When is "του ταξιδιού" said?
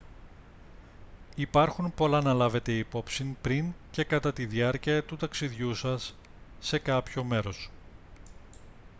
5.03-5.75